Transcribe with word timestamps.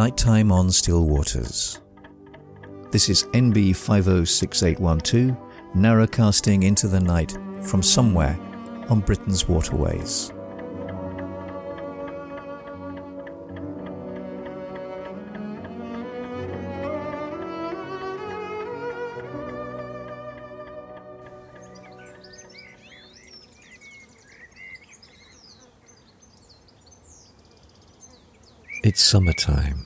Nighttime 0.00 0.50
on 0.50 0.70
Still 0.70 1.04
Waters. 1.04 1.78
This 2.90 3.10
is 3.10 3.24
NB 3.34 3.76
506812, 3.76 5.36
narrowcasting 5.76 6.64
into 6.64 6.88
the 6.88 6.98
night 6.98 7.36
from 7.60 7.82
somewhere 7.82 8.40
on 8.88 9.00
Britain's 9.00 9.46
waterways. 9.46 10.32
It's 28.82 29.02
summertime, 29.02 29.84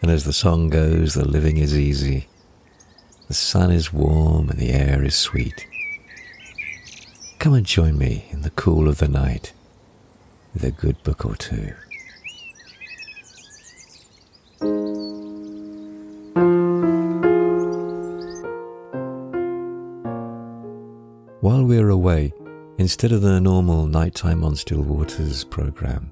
and 0.00 0.10
as 0.10 0.24
the 0.24 0.32
song 0.32 0.68
goes, 0.68 1.14
the 1.14 1.26
living 1.26 1.56
is 1.58 1.76
easy. 1.76 2.28
The 3.28 3.34
sun 3.34 3.70
is 3.70 3.92
warm 3.92 4.48
and 4.48 4.58
the 4.58 4.70
air 4.70 5.04
is 5.04 5.14
sweet. 5.14 5.66
Come 7.38 7.54
and 7.54 7.66
join 7.66 7.98
me 7.98 8.26
in 8.30 8.42
the 8.42 8.50
cool 8.50 8.88
of 8.88 8.98
the 8.98 9.08
night 9.08 9.52
with 10.54 10.64
a 10.64 10.70
good 10.70 11.02
book 11.02 11.24
or 11.26 11.36
two. 11.36 11.74
While 21.40 21.64
we're 21.64 21.90
away, 21.90 22.32
instead 22.78 23.12
of 23.12 23.22
the 23.22 23.40
normal 23.40 23.86
Nighttime 23.86 24.42
on 24.42 24.56
Still 24.56 24.82
Waters 24.82 25.44
program, 25.44 26.10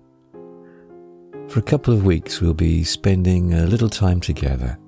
for 1.56 1.60
a 1.60 1.62
couple 1.62 1.94
of 1.94 2.04
weeks, 2.04 2.42
we'll 2.42 2.52
be 2.52 2.84
spending 2.84 3.54
a 3.54 3.64
little 3.64 3.88
time 3.88 4.20
together, 4.20 4.78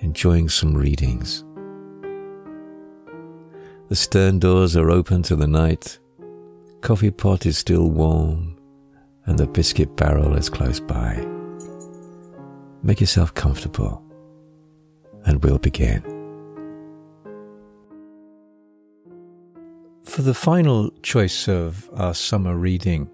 enjoying 0.00 0.46
some 0.46 0.76
readings. 0.76 1.42
The 3.88 3.96
stern 3.96 4.38
doors 4.38 4.76
are 4.76 4.90
open 4.90 5.22
to 5.22 5.34
the 5.34 5.46
night, 5.46 5.98
coffee 6.82 7.10
pot 7.10 7.46
is 7.46 7.56
still 7.56 7.88
warm, 7.88 8.58
and 9.24 9.38
the 9.38 9.46
biscuit 9.46 9.96
barrel 9.96 10.36
is 10.36 10.50
close 10.50 10.80
by. 10.80 11.26
Make 12.82 13.00
yourself 13.00 13.32
comfortable, 13.32 14.04
and 15.24 15.42
we'll 15.42 15.56
begin. 15.56 16.02
For 20.04 20.20
the 20.20 20.34
final 20.34 20.90
choice 21.02 21.48
of 21.48 21.88
our 21.94 22.12
summer 22.12 22.54
reading, 22.54 23.08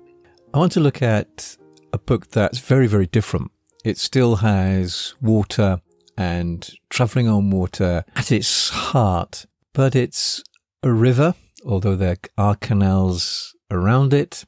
I 0.53 0.59
want 0.59 0.73
to 0.73 0.81
look 0.81 1.01
at 1.01 1.57
a 1.93 1.99
book 1.99 2.31
that's 2.31 2.59
very, 2.59 2.87
very 2.87 3.07
different. 3.07 3.51
It 3.85 3.99
still 3.99 4.37
has 4.37 5.15
water 5.21 5.81
and 6.17 6.69
traveling 6.91 7.29
on 7.29 7.51
water 7.51 8.05
at 8.15 8.31
its 8.31 8.71
heart, 8.71 9.47
but 9.73 9.97
it's 9.97 10.43
a 10.83 10.93
river, 10.93 11.35
although 11.65 11.97
there 11.97 12.17
are 12.37 12.57
canals 12.57 13.55
around 13.71 14.13
it. 14.13 14.45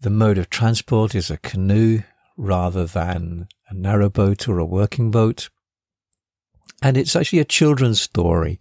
The 0.00 0.10
mode 0.10 0.38
of 0.38 0.50
transport 0.50 1.14
is 1.14 1.30
a 1.30 1.38
canoe 1.38 2.02
rather 2.36 2.86
than 2.86 3.48
a 3.68 3.74
narrowboat 3.74 4.48
or 4.48 4.58
a 4.58 4.64
working 4.64 5.10
boat. 5.10 5.50
And 6.80 6.96
it's 6.96 7.16
actually 7.16 7.40
a 7.40 7.44
children's 7.44 8.00
story 8.00 8.60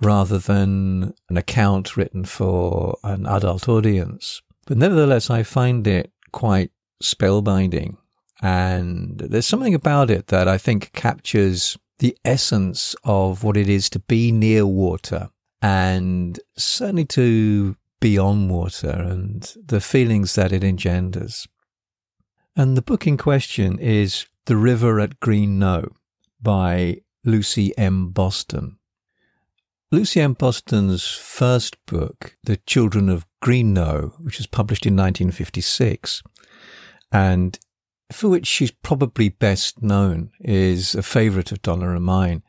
rather 0.00 0.38
than 0.38 1.14
an 1.28 1.36
account 1.36 1.96
written 1.96 2.24
for 2.24 2.96
an 3.02 3.26
adult 3.26 3.68
audience. 3.68 4.40
But 4.66 4.78
nevertheless, 4.78 5.28
I 5.28 5.42
find 5.42 5.86
it 5.86 6.12
quite 6.32 6.70
spellbinding. 7.02 7.96
And 8.42 9.18
there's 9.18 9.46
something 9.46 9.74
about 9.74 10.10
it 10.10 10.28
that 10.28 10.48
I 10.48 10.58
think 10.58 10.92
captures 10.92 11.76
the 11.98 12.16
essence 12.24 12.96
of 13.04 13.44
what 13.44 13.56
it 13.56 13.68
is 13.68 13.90
to 13.90 13.98
be 13.98 14.32
near 14.32 14.66
water 14.66 15.30
and 15.60 16.40
certainly 16.56 17.04
to 17.04 17.76
be 18.00 18.16
on 18.18 18.48
water 18.48 18.88
and 18.90 19.54
the 19.62 19.80
feelings 19.80 20.34
that 20.34 20.52
it 20.52 20.64
engenders. 20.64 21.46
And 22.56 22.76
the 22.76 22.82
book 22.82 23.06
in 23.06 23.16
question 23.16 23.78
is 23.78 24.26
The 24.46 24.56
River 24.56 25.00
at 25.00 25.20
Green 25.20 25.58
Knowe 25.58 25.92
by 26.40 27.02
Lucy 27.24 27.76
M. 27.76 28.08
Boston. 28.08 28.78
Lucy 29.92 30.20
M. 30.20 30.32
Boston's 30.32 31.04
first 31.04 31.76
book, 31.84 32.34
The 32.44 32.56
Children 32.58 33.08
of 33.08 33.26
Green 33.42 33.74
Knowe, 33.74 34.14
which 34.20 34.38
was 34.38 34.46
published 34.46 34.86
in 34.86 34.94
1956, 34.94 36.22
and 37.12 37.58
for 38.12 38.28
which 38.28 38.46
she's 38.46 38.70
probably 38.70 39.28
best 39.28 39.82
known 39.82 40.30
is 40.40 40.94
a 40.94 41.02
favorite 41.02 41.52
of 41.52 41.62
Donna 41.62 41.94
and 41.94 42.04
mine. 42.04 42.42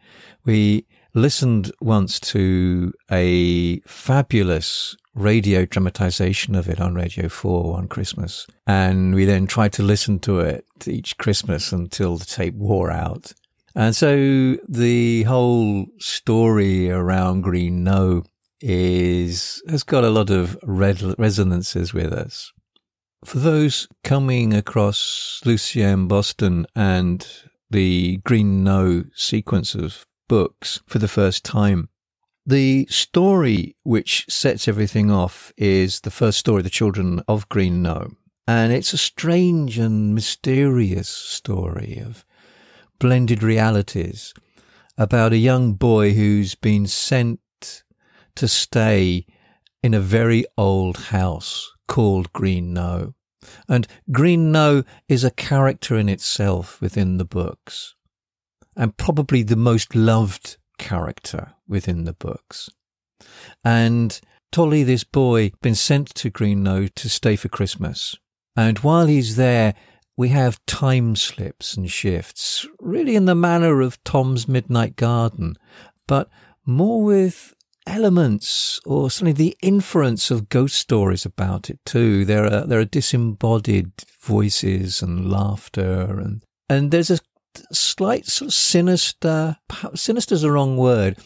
We 0.43 0.85
listened 1.13 1.71
once 1.81 2.19
to 2.19 2.93
a 3.11 3.79
fabulous 3.81 4.95
radio 5.13 5.65
dramatization 5.65 6.55
of 6.55 6.69
it 6.69 6.79
on 6.79 6.95
Radio 6.95 7.27
4 7.27 7.77
on 7.77 7.87
Christmas. 7.87 8.47
And 8.65 9.13
we 9.13 9.25
then 9.25 9.45
tried 9.45 9.73
to 9.73 9.83
listen 9.83 10.19
to 10.19 10.39
it 10.39 10.65
each 10.87 11.17
Christmas 11.17 11.71
until 11.71 12.17
the 12.17 12.25
tape 12.25 12.55
wore 12.55 12.91
out. 12.91 13.33
And 13.75 13.95
so 13.95 14.57
the 14.67 15.23
whole 15.23 15.85
story 15.99 16.89
around 16.89 17.41
Green 17.41 17.83
Knowe 17.83 18.23
is, 18.59 19.61
has 19.69 19.83
got 19.83 20.03
a 20.03 20.09
lot 20.09 20.29
of 20.29 20.57
resonances 20.63 21.93
with 21.93 22.13
us. 22.13 22.51
For 23.23 23.37
those 23.37 23.87
coming 24.03 24.51
across 24.51 25.41
Lucy 25.45 25.83
M. 25.83 26.07
Boston 26.07 26.65
and 26.75 27.25
the 27.69 28.17
Green 28.17 28.63
Knowe 28.63 29.05
sequence 29.13 29.75
of 29.75 30.07
books 30.27 30.81
for 30.87 30.97
the 30.97 31.07
first 31.07 31.45
time, 31.45 31.89
the 32.47 32.87
story 32.89 33.75
which 33.83 34.25
sets 34.27 34.67
everything 34.67 35.11
off 35.11 35.53
is 35.55 35.99
the 35.99 36.09
first 36.09 36.39
story, 36.39 36.63
The 36.63 36.71
Children 36.71 37.21
of 37.27 37.47
Green 37.47 37.83
Knowe. 37.83 38.09
And 38.47 38.73
it's 38.73 38.91
a 38.91 38.97
strange 38.97 39.77
and 39.77 40.15
mysterious 40.15 41.07
story 41.07 42.01
of 42.03 42.25
blended 42.97 43.43
realities 43.43 44.33
about 44.97 45.31
a 45.31 45.37
young 45.37 45.73
boy 45.73 46.13
who's 46.13 46.55
been 46.55 46.87
sent 46.87 47.39
to 48.35 48.47
stay 48.47 49.27
in 49.83 49.93
a 49.93 49.99
very 49.99 50.43
old 50.57 50.97
house 50.97 51.71
called 51.91 52.31
Green 52.31 52.73
Knowe. 52.73 53.13
And 53.67 53.85
Green 54.13 54.49
Knowe 54.49 54.85
is 55.09 55.25
a 55.25 55.29
character 55.31 55.97
in 55.97 56.07
itself 56.07 56.79
within 56.79 57.17
the 57.17 57.25
books, 57.25 57.95
and 58.77 58.95
probably 58.95 59.43
the 59.43 59.57
most 59.57 59.93
loved 59.93 60.55
character 60.77 61.51
within 61.67 62.05
the 62.05 62.13
books. 62.13 62.69
And 63.65 64.17
Tolly, 64.53 64.83
this 64.83 65.03
boy, 65.03 65.51
been 65.61 65.75
sent 65.75 66.15
to 66.15 66.29
Green 66.29 66.63
Knowe 66.63 66.87
to 66.87 67.09
stay 67.09 67.35
for 67.35 67.49
Christmas. 67.49 68.15
And 68.55 68.79
while 68.79 69.07
he's 69.07 69.35
there, 69.35 69.73
we 70.15 70.29
have 70.29 70.65
time 70.65 71.17
slips 71.17 71.75
and 71.75 71.91
shifts, 71.91 72.65
really 72.79 73.17
in 73.17 73.25
the 73.25 73.35
manner 73.35 73.81
of 73.81 74.01
Tom's 74.05 74.47
Midnight 74.47 74.95
Garden, 74.95 75.57
but 76.07 76.29
more 76.65 77.03
with 77.03 77.53
elements 77.87 78.79
or 78.85 79.09
certainly 79.09 79.33
the 79.33 79.57
inference 79.61 80.31
of 80.31 80.49
ghost 80.49 80.77
stories 80.77 81.25
about 81.25 81.69
it 81.69 81.79
too. 81.85 82.25
There 82.25 82.45
are 82.45 82.65
there 82.65 82.79
are 82.79 82.85
disembodied 82.85 83.91
voices 84.21 85.01
and 85.01 85.29
laughter 85.29 86.19
and 86.19 86.43
and 86.69 86.91
there's 86.91 87.11
a 87.11 87.19
slight 87.71 88.25
sort 88.25 88.47
of 88.47 88.53
sinister 88.53 89.57
sinister 89.95 90.35
is 90.35 90.41
the 90.41 90.51
wrong 90.51 90.77
word 90.77 91.17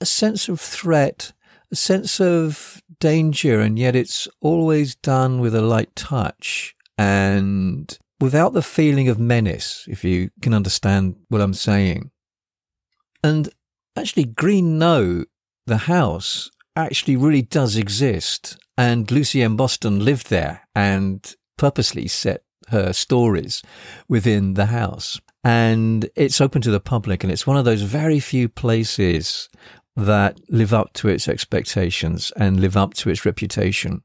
a 0.00 0.06
sense 0.06 0.48
of 0.48 0.60
threat 0.60 1.32
a 1.70 1.76
sense 1.76 2.20
of 2.20 2.80
danger 3.00 3.60
and 3.60 3.78
yet 3.78 3.94
it's 3.94 4.28
always 4.40 4.94
done 4.96 5.40
with 5.40 5.54
a 5.54 5.62
light 5.62 5.94
touch 5.94 6.74
and 6.96 7.98
without 8.20 8.54
the 8.54 8.62
feeling 8.62 9.08
of 9.08 9.18
menace 9.18 9.84
if 9.88 10.04
you 10.04 10.30
can 10.40 10.54
understand 10.54 11.16
what 11.28 11.40
i'm 11.40 11.54
saying 11.54 12.10
and 13.22 13.50
actually 13.96 14.24
green 14.24 14.78
knowe 14.78 15.24
the 15.66 15.78
house 15.78 16.50
actually 16.76 17.16
really 17.16 17.42
does 17.42 17.76
exist. 17.76 18.56
And 18.76 19.10
Lucy 19.10 19.42
M. 19.42 19.56
Boston 19.56 20.04
lived 20.04 20.30
there 20.30 20.62
and 20.74 21.34
purposely 21.56 22.08
set 22.08 22.42
her 22.68 22.92
stories 22.92 23.62
within 24.08 24.54
the 24.54 24.66
house. 24.66 25.20
And 25.44 26.08
it's 26.16 26.40
open 26.40 26.62
to 26.62 26.70
the 26.70 26.80
public 26.80 27.22
and 27.22 27.32
it's 27.32 27.46
one 27.46 27.56
of 27.56 27.64
those 27.64 27.82
very 27.82 28.18
few 28.18 28.48
places 28.48 29.48
that 29.96 30.40
live 30.48 30.74
up 30.74 30.92
to 30.94 31.08
its 31.08 31.28
expectations 31.28 32.32
and 32.36 32.58
live 32.58 32.76
up 32.76 32.94
to 32.94 33.10
its 33.10 33.24
reputation. 33.24 34.02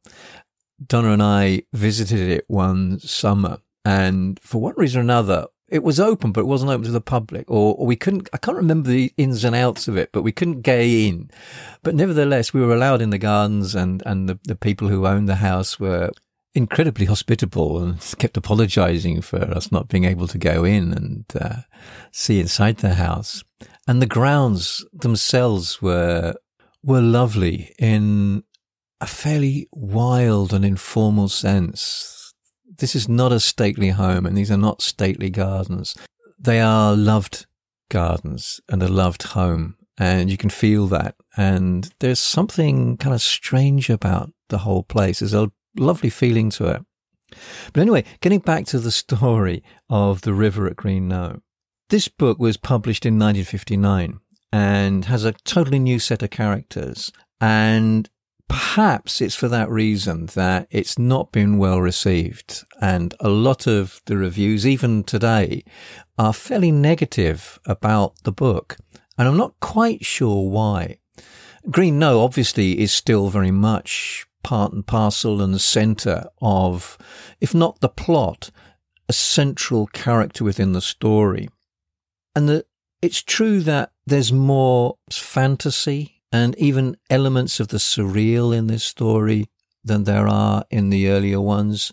Donna 0.86 1.12
and 1.12 1.24
I 1.24 1.64
visited 1.74 2.30
it 2.30 2.46
one 2.48 3.00
summer 3.00 3.60
and 3.84 4.40
for 4.40 4.62
one 4.62 4.76
reason 4.78 5.00
or 5.00 5.04
another, 5.04 5.48
it 5.71 5.83
was 5.83 6.00
open, 6.00 6.31
but 6.31 6.42
it 6.42 6.48
wasn't 6.48 6.71
open 6.71 6.86
to 6.86 6.92
the 6.92 7.01
public, 7.01 7.50
or, 7.50 7.75
or, 7.75 7.86
we 7.86 7.95
couldn't. 7.95 8.30
I 8.33 8.38
can't 8.38 8.57
remember 8.57 8.89
the 8.89 9.13
ins 9.18 9.44
and 9.44 9.56
outs 9.56 9.88
of 9.88 9.98
it, 9.98 10.12
but 10.12 10.24
we 10.24 10.31
couldn't 10.31 10.62
get 10.62 10.81
in. 10.81 11.30
But 11.83 11.95
nevertheless, 11.95 12.54
we 12.54 12.62
were 12.62 12.74
allowed 12.74 13.01
in 13.01 13.10
the 13.10 13.18
gardens, 13.18 13.75
and 13.75 14.04
and 14.06 14.27
the, 14.27 14.39
the 14.44 14.56
people 14.56 14.88
who 14.88 15.07
owned 15.07 15.30
the 15.30 15.36
house 15.36 15.80
were 15.80 16.12
incredibly 16.56 17.06
hospitable 17.06 17.81
and 17.81 18.01
kept 18.18 18.38
apologizing 18.38 19.21
for 19.21 19.39
us 19.39 19.71
not 19.71 19.88
being 19.88 20.06
able 20.06 20.27
to 20.27 20.38
go 20.38 20.63
in 20.63 20.94
and 20.94 21.25
uh, 21.39 21.62
see 22.12 22.39
inside 22.39 22.77
the 22.77 22.95
house. 22.95 23.44
And 23.88 24.01
the 24.01 24.07
grounds 24.07 24.86
themselves 24.94 25.81
were 25.81 26.36
were 26.83 27.01
lovely 27.01 27.74
in 27.77 28.44
a 29.01 29.07
fairly 29.07 29.68
wild 29.71 30.54
and 30.54 30.66
informal 30.66 31.30
sense. 31.30 32.19
This 32.80 32.96
is 32.96 33.08
not 33.08 33.31
a 33.31 33.40
stately 33.40 33.90
home 33.90 34.26
and 34.26 34.38
these 34.38 34.52
are 34.52 34.58
not 34.58 34.81
stately 34.81 35.30
gardens. 35.30 35.96
They 36.40 36.62
are 36.62 36.96
loved 36.96 37.46
gardens 37.90 38.62
and 38.70 38.81
a 38.81 38.88
loved 38.88 39.24
home. 39.24 39.76
And 39.98 40.31
you 40.31 40.38
can 40.38 40.50
feel 40.50 40.88
that. 40.88 41.16
And 41.36 41.94
there's 42.00 42.20
something 42.20 42.96
kind 42.96 43.14
of 43.14 43.22
strange 43.22 43.90
about 43.90 44.31
the 44.48 44.60
whole 44.60 44.84
place. 44.84 45.20
There's 45.20 45.34
a 45.34 45.52
lovely 45.78 46.10
feeling 46.10 46.50
to 46.52 46.68
it. 46.68 46.86
But 47.74 47.81
anyway, 47.81 48.06
getting 48.22 48.40
back 48.40 48.66
to 48.68 48.80
the 48.80 48.92
story 48.92 49.62
of 49.90 50.22
the 50.22 50.34
river 50.34 50.68
at 50.68 50.78
Green 50.78 51.10
Knowe. 51.10 51.42
This 51.90 52.08
book 52.08 52.40
was 52.40 52.56
published 52.56 53.06
in 53.06 53.16
1959 53.16 54.20
and 54.54 55.06
has 55.06 55.26
a 55.26 55.34
totally 55.34 55.80
new 55.80 56.00
set 56.00 56.24
of 56.24 56.30
characters. 56.30 57.12
And 57.42 58.10
perhaps 58.50 59.22
it's 59.22 59.36
for 59.36 59.48
that 59.48 59.69
reason 59.69 60.25
that 60.28 60.68
it's 60.69 61.00
not 61.00 61.31
been 61.31 61.57
well 61.57 61.80
received. 61.80 62.66
And 62.81 63.13
a 63.22 63.30
lot 63.30 63.66
of 63.68 64.01
the 64.06 64.18
reviews, 64.18 64.68
even 64.68 65.06
today, 65.06 65.63
are 66.18 66.34
fairly 66.34 66.72
negative 66.72 67.60
about 67.66 68.24
the 68.24 68.34
book. 68.34 68.78
And 69.18 69.28
I'm 69.28 69.38
not 69.38 69.60
quite 69.62 70.04
sure 70.04 70.50
why. 70.50 70.98
Green 71.69 72.00
Knowe 72.00 72.22
obviously 72.22 72.80
is 72.80 72.92
still 72.92 73.30
very 73.30 73.51
much 73.51 74.25
part 74.44 74.74
and 74.74 74.86
parcel 74.86 75.42
and 75.42 75.60
center 75.62 76.25
of, 76.42 76.98
if 77.40 77.54
not 77.54 77.80
the 77.80 77.90
plot, 77.90 78.50
a 79.07 79.13
central 79.13 79.88
character 79.88 80.44
within 80.44 80.74
the 80.74 80.81
story. 80.81 81.50
And 82.36 82.50
the, 82.50 82.66
it's 83.02 83.22
true 83.22 83.60
that 83.62 83.92
there's 84.06 84.34
more 84.34 84.98
fantasy 85.12 86.19
and 86.31 86.56
even 86.58 86.98
elements 87.10 87.60
of 87.60 87.70
the 87.70 87.78
surreal 87.78 88.56
in 88.56 88.68
this 88.68 88.84
story 88.84 89.48
than 89.84 90.04
there 90.04 90.28
are 90.28 90.64
in 90.70 90.90
the 90.90 91.10
earlier 91.10 91.42
ones. 91.42 91.92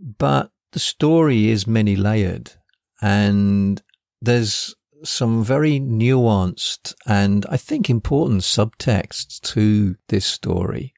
But 0.00 0.50
the 0.72 0.78
story 0.78 1.48
is 1.48 1.66
many 1.66 1.96
layered 1.96 2.52
and 3.00 3.82
there's 4.20 4.74
some 5.04 5.44
very 5.44 5.80
nuanced 5.80 6.94
and 7.06 7.44
I 7.50 7.56
think 7.56 7.90
important 7.90 8.42
subtexts 8.42 9.40
to 9.52 9.96
this 10.08 10.24
story 10.24 10.94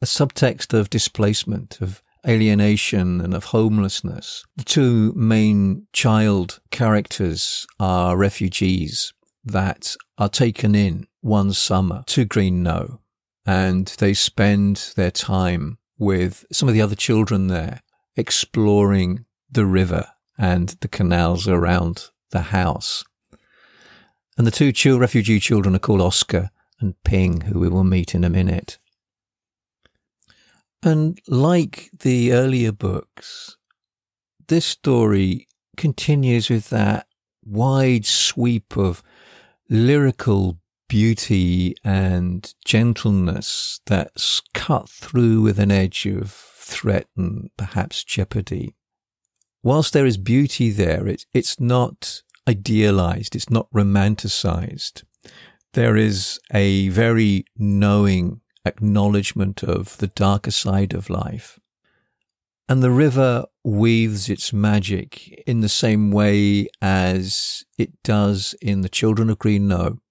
a 0.00 0.04
subtext 0.04 0.76
of 0.76 0.90
displacement, 0.90 1.80
of 1.80 2.02
alienation 2.26 3.20
and 3.20 3.32
of 3.32 3.46
homelessness. 3.46 4.44
The 4.56 4.64
two 4.64 5.12
main 5.14 5.86
child 5.92 6.60
characters 6.72 7.66
are 7.78 8.16
refugees 8.16 9.12
that 9.44 9.94
are 10.18 10.28
taken 10.28 10.74
in 10.74 11.06
one 11.22 11.52
summer 11.52 12.02
to 12.06 12.26
Green 12.26 12.62
Knowe 12.62 13.00
and 13.46 13.86
they 13.98 14.14
spend 14.14 14.92
their 14.96 15.10
time 15.10 15.78
with 15.98 16.44
some 16.52 16.68
of 16.68 16.74
the 16.74 16.82
other 16.82 16.94
children 16.94 17.46
there 17.46 17.80
exploring 18.16 19.24
the 19.50 19.64
river 19.64 20.06
and 20.38 20.70
the 20.80 20.88
canals 20.88 21.48
around 21.48 22.10
the 22.30 22.42
house. 22.42 23.04
And 24.36 24.46
the 24.46 24.50
two 24.50 24.72
child, 24.72 25.00
refugee 25.00 25.40
children 25.40 25.74
are 25.74 25.80
called 25.80 26.00
Oscar 26.00 26.50
and 26.80 26.94
Ping, 27.04 27.42
who 27.42 27.58
we 27.58 27.68
will 27.68 27.84
meet 27.84 28.14
in 28.14 28.24
a 28.24 28.30
minute. 28.30 28.78
And 30.82 31.20
like 31.28 31.90
the 32.00 32.32
earlier 32.32 32.72
books, 32.72 33.56
this 34.48 34.66
story 34.66 35.46
continues 35.76 36.50
with 36.50 36.70
that 36.70 37.06
wide 37.44 38.06
sweep 38.06 38.76
of 38.76 39.02
lyrical 39.68 40.58
beauty 40.92 41.74
and 41.82 42.52
gentleness 42.66 43.80
that's 43.86 44.42
cut 44.52 44.90
through 44.90 45.40
with 45.40 45.58
an 45.58 45.70
edge 45.70 46.04
of 46.04 46.30
threat 46.30 47.06
and 47.16 47.48
perhaps 47.56 48.04
jeopardy. 48.04 48.74
Whilst 49.62 49.94
there 49.94 50.04
is 50.04 50.18
beauty 50.18 50.68
there, 50.68 51.08
it, 51.08 51.24
it's 51.32 51.58
not 51.58 52.20
idealized, 52.46 53.34
it's 53.34 53.48
not 53.48 53.70
romanticized. 53.74 55.04
There 55.72 55.96
is 55.96 56.38
a 56.52 56.90
very 56.90 57.46
knowing 57.56 58.42
acknowledgement 58.66 59.62
of 59.62 59.96
the 59.96 60.08
darker 60.08 60.50
side 60.50 60.92
of 60.92 61.08
life. 61.08 61.58
And 62.68 62.82
the 62.82 62.90
river 62.90 63.46
weaves 63.64 64.28
its 64.28 64.52
magic 64.52 65.42
in 65.46 65.62
the 65.62 65.70
same 65.70 66.10
way 66.10 66.66
as 66.82 67.64
it 67.78 68.02
does 68.02 68.54
in 68.60 68.82
the 68.82 68.90
Children 68.90 69.30
of 69.30 69.38
Green 69.38 69.68
Knowe. 69.68 70.01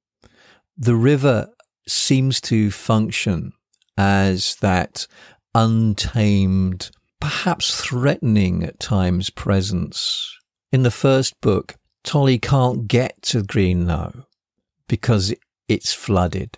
The 0.81 0.95
river 0.95 1.47
seems 1.87 2.41
to 2.41 2.71
function 2.71 3.53
as 3.99 4.55
that 4.61 5.05
untamed, 5.53 6.89
perhaps 7.19 7.79
threatening 7.79 8.63
at 8.63 8.79
times 8.79 9.29
presence. 9.29 10.35
In 10.71 10.81
the 10.81 10.89
first 10.89 11.39
book, 11.39 11.75
Tolly 12.03 12.39
can't 12.39 12.87
get 12.87 13.21
to 13.29 13.43
Green 13.43 13.85
Knowe 13.85 14.25
because 14.87 15.35
it's 15.67 15.93
flooded 15.93 16.57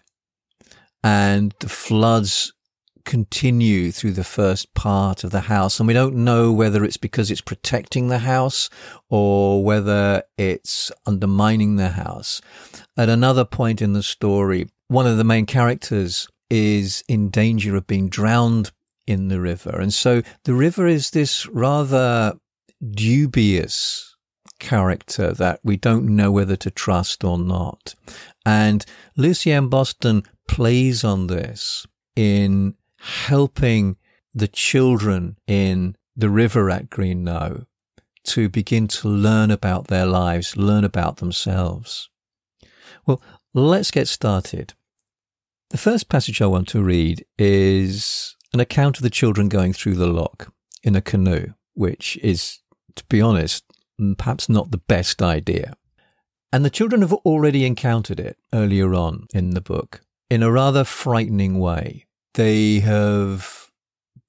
and 1.03 1.53
the 1.59 1.67
floods 1.67 2.53
continue 3.05 3.91
through 3.91 4.13
the 4.13 4.23
first 4.23 4.73
part 4.73 5.23
of 5.23 5.31
the 5.31 5.41
house. 5.41 5.79
And 5.79 5.87
we 5.87 5.93
don't 5.93 6.15
know 6.15 6.51
whether 6.51 6.83
it's 6.83 6.97
because 6.97 7.29
it's 7.29 7.41
protecting 7.41 8.07
the 8.07 8.19
house 8.19 8.69
or 9.09 9.63
whether 9.63 10.23
it's 10.37 10.91
undermining 11.05 11.75
the 11.75 11.89
house. 11.89 12.41
At 12.97 13.09
another 13.09 13.45
point 13.45 13.81
in 13.81 13.93
the 13.93 14.03
story, 14.03 14.69
one 14.87 15.07
of 15.07 15.17
the 15.17 15.23
main 15.23 15.45
characters 15.45 16.27
is 16.49 17.03
in 17.07 17.29
danger 17.29 17.75
of 17.75 17.87
being 17.87 18.09
drowned 18.09 18.71
in 19.07 19.27
the 19.27 19.41
river. 19.41 19.79
And 19.79 19.93
so 19.93 20.21
the 20.45 20.53
river 20.53 20.87
is 20.87 21.11
this 21.11 21.47
rather 21.47 22.33
dubious 22.91 24.15
character 24.59 25.33
that 25.33 25.59
we 25.63 25.77
don't 25.77 26.05
know 26.05 26.31
whether 26.31 26.55
to 26.55 26.71
trust 26.71 27.23
or 27.23 27.37
not. 27.37 27.95
And 28.45 28.85
Lucy 29.17 29.51
M. 29.51 29.69
Boston 29.69 30.23
plays 30.47 31.03
on 31.03 31.27
this 31.27 31.85
in 32.15 32.75
helping 33.03 33.97
the 34.33 34.47
children 34.47 35.37
in 35.45 35.95
the 36.15 36.29
river 36.29 36.69
at 36.69 36.89
Green 36.89 37.23
Knowe 37.23 37.65
to 38.23 38.47
begin 38.47 38.87
to 38.87 39.09
learn 39.09 39.51
about 39.51 39.87
their 39.87 40.05
lives, 40.05 40.55
learn 40.55 40.85
about 40.85 41.17
themselves. 41.17 42.09
Well, 43.05 43.21
let's 43.53 43.91
get 43.91 44.07
started. 44.07 44.73
The 45.71 45.77
first 45.77 46.07
passage 46.07 46.41
I 46.41 46.45
want 46.45 46.69
to 46.69 46.81
read 46.81 47.25
is 47.37 48.37
an 48.53 48.61
account 48.61 48.97
of 48.97 49.03
the 49.03 49.09
children 49.09 49.49
going 49.49 49.73
through 49.73 49.95
the 49.95 50.07
lock 50.07 50.53
in 50.81 50.95
a 50.95 51.01
canoe, 51.01 51.47
which 51.73 52.17
is, 52.23 52.59
to 52.95 53.03
be 53.09 53.19
honest, 53.21 53.65
perhaps 54.17 54.47
not 54.47 54.71
the 54.71 54.77
best 54.77 55.21
idea. 55.21 55.75
And 56.53 56.63
the 56.63 56.69
children 56.69 57.01
have 57.01 57.13
already 57.13 57.65
encountered 57.65 58.19
it 58.19 58.37
earlier 58.53 58.93
on 58.93 59.27
in 59.33 59.49
the 59.49 59.61
book 59.61 60.01
in 60.29 60.41
a 60.41 60.51
rather 60.51 60.85
frightening 60.85 61.59
way. 61.59 62.05
They 62.33 62.79
have, 62.79 63.69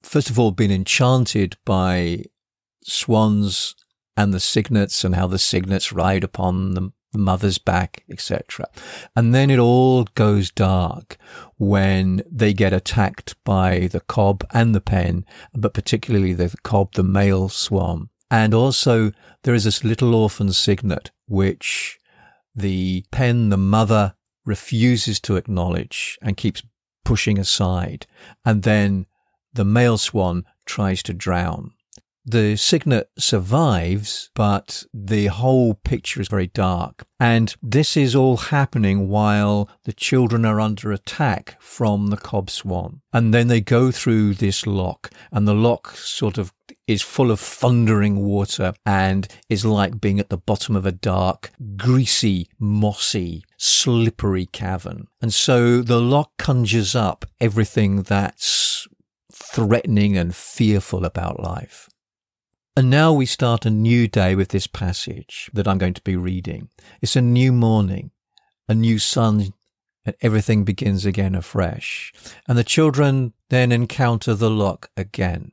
first 0.02 0.30
of 0.30 0.38
all, 0.38 0.50
been 0.50 0.70
enchanted 0.70 1.56
by 1.64 2.24
swans 2.82 3.74
and 4.16 4.32
the 4.32 4.40
cygnets 4.40 5.04
and 5.04 5.14
how 5.14 5.26
the 5.26 5.38
cygnets 5.38 5.92
ride 5.92 6.22
upon 6.22 6.74
the 6.74 6.92
mother's 7.14 7.58
back, 7.58 8.04
etc. 8.10 8.66
And 9.16 9.34
then 9.34 9.50
it 9.50 9.58
all 9.58 10.04
goes 10.14 10.50
dark 10.50 11.16
when 11.56 12.22
they 12.30 12.52
get 12.52 12.72
attacked 12.72 13.36
by 13.44 13.88
the 13.90 14.00
cob 14.00 14.44
and 14.52 14.74
the 14.74 14.80
pen, 14.80 15.24
but 15.52 15.74
particularly 15.74 16.32
the 16.32 16.54
cob, 16.62 16.94
the 16.94 17.02
male 17.02 17.48
swan. 17.48 18.10
And 18.30 18.52
also 18.52 19.12
there 19.42 19.54
is 19.54 19.64
this 19.64 19.84
little 19.84 20.14
orphan 20.14 20.52
cygnet, 20.52 21.10
which 21.26 21.98
the 22.54 23.04
pen, 23.10 23.48
the 23.48 23.56
mother 23.56 24.14
refuses 24.44 25.20
to 25.20 25.36
acknowledge 25.36 26.18
and 26.20 26.36
keeps 26.36 26.62
pushing 27.04 27.38
aside. 27.38 28.06
And 28.44 28.62
then 28.62 29.06
the 29.52 29.64
male 29.64 29.98
swan 29.98 30.44
tries 30.66 31.02
to 31.04 31.14
drown. 31.14 31.72
The 32.26 32.56
cygnet 32.56 33.10
survives, 33.18 34.30
but 34.34 34.84
the 34.94 35.26
whole 35.26 35.74
picture 35.74 36.22
is 36.22 36.28
very 36.28 36.46
dark. 36.46 37.04
And 37.20 37.54
this 37.62 37.98
is 37.98 38.16
all 38.16 38.38
happening 38.38 39.08
while 39.08 39.68
the 39.84 39.92
children 39.92 40.46
are 40.46 40.58
under 40.58 40.90
attack 40.90 41.60
from 41.60 42.06
the 42.06 42.16
cob 42.16 42.48
swan. 42.48 43.02
And 43.12 43.34
then 43.34 43.48
they 43.48 43.60
go 43.60 43.90
through 43.90 44.34
this 44.34 44.66
lock, 44.66 45.10
and 45.30 45.46
the 45.46 45.54
lock 45.54 45.96
sort 45.96 46.38
of 46.38 46.54
is 46.86 47.02
full 47.02 47.30
of 47.30 47.40
thundering 47.40 48.16
water 48.24 48.74
and 48.84 49.26
is 49.48 49.64
like 49.64 50.00
being 50.00 50.20
at 50.20 50.28
the 50.28 50.36
bottom 50.36 50.76
of 50.76 50.84
a 50.84 50.92
dark, 50.92 51.50
greasy, 51.76 52.48
mossy, 52.58 53.44
slippery 53.56 54.46
cavern. 54.46 55.06
And 55.22 55.32
so 55.32 55.82
the 55.82 56.00
lock 56.00 56.32
conjures 56.38 56.94
up 56.94 57.24
everything 57.40 58.02
that's 58.02 58.86
threatening 59.32 60.16
and 60.16 60.34
fearful 60.34 61.04
about 61.04 61.42
life. 61.42 61.88
And 62.76 62.90
now 62.90 63.12
we 63.12 63.26
start 63.26 63.64
a 63.64 63.70
new 63.70 64.08
day 64.08 64.34
with 64.34 64.48
this 64.48 64.66
passage 64.66 65.48
that 65.54 65.68
I'm 65.68 65.78
going 65.78 65.94
to 65.94 66.02
be 66.02 66.16
reading. 66.16 66.70
It's 67.00 67.14
a 67.14 67.22
new 67.22 67.52
morning, 67.52 68.10
a 68.68 68.74
new 68.74 68.98
sun, 68.98 69.52
and 70.04 70.16
everything 70.20 70.64
begins 70.64 71.06
again 71.06 71.34
afresh. 71.34 72.12
And 72.48 72.58
the 72.58 72.64
children 72.64 73.32
then 73.48 73.70
encounter 73.70 74.34
the 74.34 74.50
lock 74.50 74.90
again. 74.96 75.52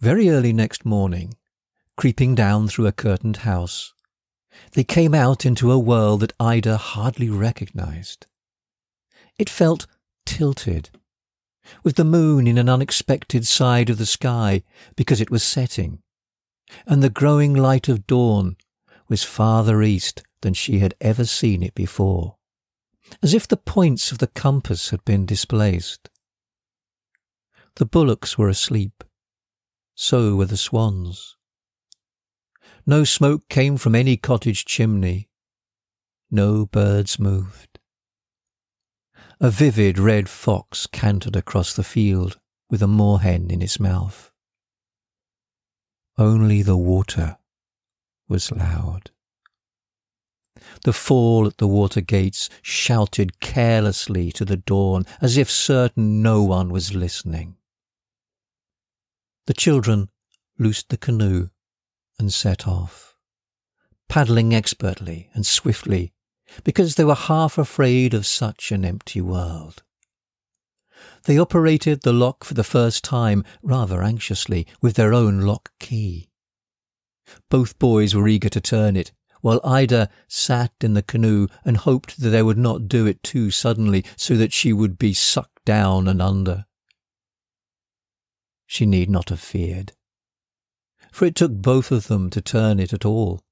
Very 0.00 0.28
early 0.30 0.52
next 0.52 0.84
morning, 0.84 1.34
creeping 1.96 2.36
down 2.36 2.68
through 2.68 2.86
a 2.86 2.92
curtained 2.92 3.38
house, 3.38 3.94
they 4.74 4.84
came 4.84 5.12
out 5.12 5.44
into 5.44 5.72
a 5.72 5.78
world 5.78 6.20
that 6.20 6.34
Ida 6.38 6.76
hardly 6.76 7.28
recognized. 7.28 8.26
It 9.40 9.50
felt 9.50 9.88
tilted 10.24 10.90
with 11.82 11.96
the 11.96 12.04
moon 12.04 12.46
in 12.46 12.58
an 12.58 12.68
unexpected 12.68 13.44
side 13.44 13.90
of 13.90 13.98
the 13.98 14.06
sky 14.06 14.62
because 14.94 15.20
it 15.20 15.32
was 15.32 15.42
setting, 15.42 16.00
and 16.86 17.02
the 17.02 17.10
growing 17.10 17.52
light 17.52 17.88
of 17.88 18.06
dawn 18.06 18.56
was 19.08 19.24
farther 19.24 19.82
east 19.82 20.22
than 20.42 20.54
she 20.54 20.78
had 20.78 20.94
ever 21.00 21.24
seen 21.24 21.60
it 21.60 21.74
before, 21.74 22.36
as 23.20 23.34
if 23.34 23.48
the 23.48 23.56
points 23.56 24.12
of 24.12 24.18
the 24.18 24.28
compass 24.28 24.90
had 24.90 25.04
been 25.04 25.26
displaced. 25.26 26.08
The 27.74 27.86
bullocks 27.86 28.38
were 28.38 28.48
asleep, 28.48 29.02
so 30.00 30.36
were 30.36 30.46
the 30.46 30.56
swans. 30.56 31.36
No 32.86 33.02
smoke 33.02 33.48
came 33.48 33.76
from 33.76 33.96
any 33.96 34.16
cottage 34.16 34.64
chimney, 34.64 35.28
no 36.30 36.66
birds 36.66 37.18
moved. 37.18 37.80
A 39.40 39.50
vivid 39.50 39.98
red 39.98 40.28
fox 40.28 40.86
cantered 40.86 41.34
across 41.34 41.74
the 41.74 41.82
field 41.82 42.38
with 42.70 42.80
a 42.80 42.86
moorhen 42.86 43.50
in 43.50 43.60
its 43.60 43.80
mouth. 43.80 44.30
Only 46.16 46.62
the 46.62 46.76
water 46.76 47.38
was 48.28 48.52
loud. 48.52 49.10
The 50.84 50.92
fall 50.92 51.48
at 51.48 51.58
the 51.58 51.66
water 51.66 52.00
gates 52.00 52.48
shouted 52.62 53.40
carelessly 53.40 54.30
to 54.32 54.44
the 54.44 54.58
dawn 54.58 55.06
as 55.20 55.36
if 55.36 55.50
certain 55.50 56.22
no 56.22 56.44
one 56.44 56.68
was 56.68 56.94
listening. 56.94 57.56
The 59.48 59.54
children 59.54 60.10
loosed 60.58 60.90
the 60.90 60.98
canoe 60.98 61.48
and 62.18 62.30
set 62.30 62.68
off, 62.68 63.16
paddling 64.06 64.54
expertly 64.54 65.30
and 65.32 65.46
swiftly 65.46 66.12
because 66.64 66.96
they 66.96 67.04
were 67.04 67.14
half 67.14 67.56
afraid 67.56 68.12
of 68.12 68.26
such 68.26 68.70
an 68.72 68.84
empty 68.84 69.22
world. 69.22 69.82
They 71.24 71.38
operated 71.38 72.02
the 72.02 72.12
lock 72.12 72.44
for 72.44 72.52
the 72.52 72.62
first 72.62 73.02
time 73.02 73.42
rather 73.62 74.02
anxiously 74.02 74.66
with 74.82 74.96
their 74.96 75.14
own 75.14 75.40
lock 75.40 75.70
key. 75.80 76.28
Both 77.48 77.78
boys 77.78 78.14
were 78.14 78.28
eager 78.28 78.50
to 78.50 78.60
turn 78.60 78.96
it, 78.96 79.12
while 79.40 79.62
Ida 79.64 80.10
sat 80.28 80.74
in 80.82 80.92
the 80.92 81.00
canoe 81.00 81.46
and 81.64 81.78
hoped 81.78 82.20
that 82.20 82.28
they 82.28 82.42
would 82.42 82.58
not 82.58 82.86
do 82.86 83.06
it 83.06 83.22
too 83.22 83.50
suddenly 83.50 84.04
so 84.14 84.36
that 84.36 84.52
she 84.52 84.74
would 84.74 84.98
be 84.98 85.14
sucked 85.14 85.64
down 85.64 86.06
and 86.06 86.20
under. 86.20 86.66
She 88.68 88.86
need 88.86 89.10
not 89.10 89.30
have 89.30 89.40
feared, 89.40 89.94
for 91.10 91.24
it 91.24 91.34
took 91.34 91.50
both 91.50 91.90
of 91.90 92.06
them 92.06 92.30
to 92.30 92.40
turn 92.40 92.78
it 92.78 92.92
at 92.92 93.04
all 93.04 93.42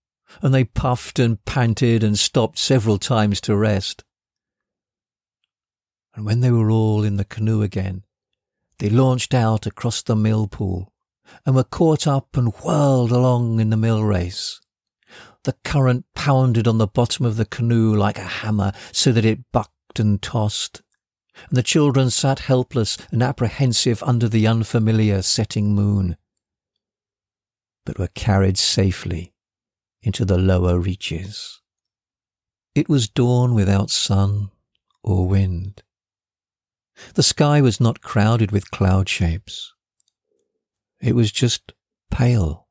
and 0.43 0.53
they 0.53 0.65
puffed 0.65 1.19
and 1.19 1.45
panted 1.45 2.03
and 2.03 2.19
stopped 2.19 2.59
several 2.59 2.99
times 2.99 3.41
to 3.43 3.57
rest. 3.57 4.05
And 6.15 6.25
when 6.25 6.41
they 6.41 6.51
were 6.51 6.71
all 6.71 7.05
in 7.05 7.17
the 7.17 7.25
canoe 7.25 7.63
again, 7.63 8.05
they 8.79 8.89
launched 8.89 9.35
out 9.35 9.67
across 9.67 10.03
the 10.03 10.17
mill 10.17 10.49
pool 10.49 10.93
and 11.45 11.55
were 11.55 11.65
caught 11.65 12.07
up 12.07 12.37
and 12.37 12.55
whirled 12.55 13.13
along 13.13 13.61
in 13.61 13.71
the 13.71 13.77
mill 13.77 14.03
race. 14.05 14.61
The 15.45 15.57
current 15.65 16.07
pounded 16.15 16.67
on 16.67 16.79
the 16.79 16.87
bottom 16.87 17.25
of 17.25 17.37
the 17.37 17.45
canoe 17.45 17.95
like 17.95 18.19
a 18.19 18.23
hammer 18.23 18.73
so 18.93 19.13
that 19.13 19.25
it 19.25 19.51
bucked 19.53 19.99
and 19.99 20.21
tossed, 20.21 20.83
and 21.49 21.57
the 21.57 21.63
children 21.63 22.11
sat 22.11 22.41
helpless 22.41 22.97
and 23.11 23.23
apprehensive 23.23 24.03
under 24.03 24.29
the 24.29 24.47
unfamiliar 24.47 25.23
setting 25.23 25.75
moon, 25.75 26.17
but 27.85 27.99
were 27.99 28.09
carried 28.09 28.59
safely 28.59 29.35
into 30.03 30.25
the 30.25 30.39
lower 30.39 30.79
reaches. 30.79 31.61
It 32.75 32.89
was 32.89 33.09
dawn 33.09 33.55
without 33.55 33.91
sun 33.91 34.51
or 35.03 35.27
wind. 35.27 35.83
The 37.15 37.23
sky 37.23 37.61
was 37.61 37.81
not 37.81 38.01
crowded 38.01 38.51
with 38.51 38.71
cloud 38.71 39.09
shapes. 39.09 39.73
It 41.01 41.15
was 41.15 41.31
just 41.31 41.73
pale. 42.11 42.69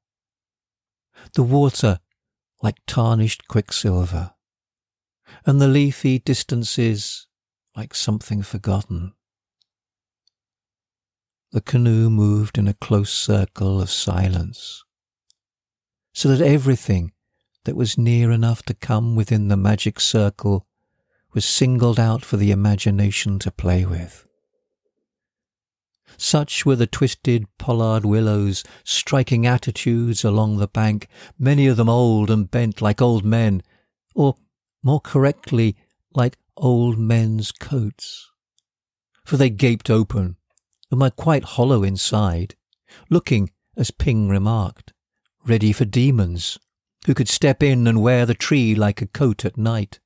The 1.34 1.44
water 1.44 2.00
like 2.62 2.78
tarnished 2.88 3.48
quicksilver, 3.48 4.34
and 5.46 5.62
the 5.62 5.68
leafy 5.68 6.20
distances 6.20 7.28
like 7.76 7.94
something 7.94 8.42
forgotten. 8.42 9.14
The 11.52 11.62
canoe 11.62 12.10
moved 12.10 12.58
in 12.58 12.68
a 12.68 12.74
close 12.74 13.12
circle 13.12 13.82
of 13.82 13.90
silence, 13.90 14.84
so 16.14 16.30
that 16.30 16.46
everything 16.46 17.12
that 17.66 17.76
was 17.76 17.98
near 17.98 18.32
enough 18.32 18.64
to 18.64 18.74
come 18.74 19.16
within 19.16 19.48
the 19.48 19.58
magic 19.58 20.00
circle 20.00 20.66
was 21.34 21.46
singled 21.46 22.00
out 22.00 22.24
for 22.24 22.38
the 22.38 22.52
imagination 22.52 23.40
to 23.40 23.52
play 23.52 23.86
with. 23.86 24.26
Such 26.18 26.66
were 26.66 26.78
the 26.78 26.88
twisted 26.88 27.46
pollard 27.58 28.06
willows 28.06 28.64
striking 28.86 29.46
attitudes 29.46 30.24
along 30.24 30.58
the 30.58 30.68
bank, 30.68 31.08
many 31.38 31.68
of 31.68 31.76
them 31.76 31.90
old 31.90 32.32
and 32.32 32.50
bent 32.50 32.82
like 32.82 33.02
old 33.02 33.26
men, 33.26 33.62
or 34.14 34.36
more 34.82 35.02
correctly, 35.02 35.76
like 36.14 36.38
old 36.58 36.98
men's 36.98 37.52
coats. 37.52 38.32
For 39.26 39.38
they 39.38 39.50
gaped 39.50 39.90
open 39.90 40.38
and 40.92 41.02
were 41.02 41.10
quite 41.10 41.44
hollow 41.44 41.84
inside, 41.84 42.56
looking, 43.10 43.52
as 43.76 43.92
Ping 43.92 44.30
remarked, 44.30 44.94
ready 45.46 45.72
for 45.72 45.86
demons 45.86 46.58
who 47.06 47.14
could 47.14 47.30
step 47.30 47.62
in 47.62 47.88
and 47.88 48.02
wear 48.02 48.26
the 48.26 48.34
tree 48.34 48.74
like 48.74 49.02
a 49.02 49.08
coat 49.08 49.46
at 49.46 49.58
night. 49.58 50.00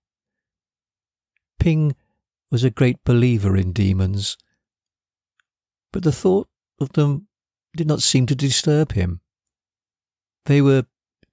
Ping 1.59 1.95
was 2.51 2.63
a 2.63 2.69
great 2.69 3.03
believer 3.03 3.55
in 3.55 3.71
demons, 3.71 4.37
but 5.91 6.03
the 6.03 6.11
thought 6.11 6.49
of 6.79 6.93
them 6.93 7.27
did 7.75 7.87
not 7.87 8.01
seem 8.01 8.25
to 8.25 8.35
disturb 8.35 8.93
him. 8.93 9.21
They 10.45 10.61
were 10.61 10.85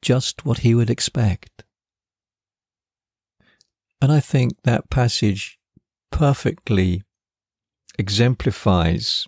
just 0.03 0.45
what 0.45 0.59
he 0.59 0.75
would 0.75 0.91
expect. 0.91 1.65
And 4.01 4.13
I 4.13 4.21
think 4.21 4.63
that 4.65 4.91
passage 4.91 5.59
perfectly 6.11 7.03
exemplifies 7.99 9.27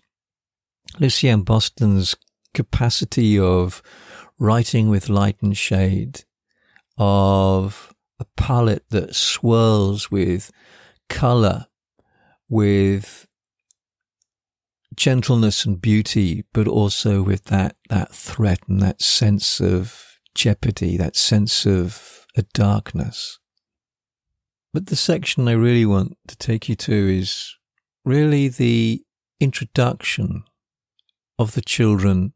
Lucy 0.98 1.28
M. 1.28 1.42
Boston's 1.42 2.14
capacity 2.54 3.38
of 3.38 3.82
writing 4.38 4.88
with 4.88 5.08
light 5.08 5.36
and 5.42 5.56
shade 5.56 6.24
of 6.96 7.94
a 8.18 8.26
palette 8.36 8.84
that 8.90 9.14
swirls 9.14 10.10
with 10.10 10.50
color, 11.08 11.66
with 12.48 13.26
gentleness 14.96 15.64
and 15.64 15.80
beauty, 15.80 16.44
but 16.52 16.66
also 16.66 17.22
with 17.22 17.44
that, 17.44 17.76
that 17.88 18.12
threat 18.12 18.60
and 18.68 18.80
that 18.82 19.00
sense 19.00 19.60
of 19.60 20.18
jeopardy, 20.34 20.96
that 20.96 21.16
sense 21.16 21.64
of 21.64 22.26
a 22.36 22.42
darkness. 22.54 23.38
But 24.72 24.86
the 24.86 24.96
section 24.96 25.48
I 25.48 25.52
really 25.52 25.86
want 25.86 26.16
to 26.28 26.36
take 26.36 26.68
you 26.68 26.74
to 26.76 26.92
is 26.92 27.56
really 28.04 28.48
the 28.48 29.02
introduction 29.40 30.44
of 31.38 31.52
the 31.52 31.62
children 31.62 32.34